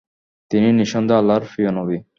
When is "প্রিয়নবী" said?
1.51-1.97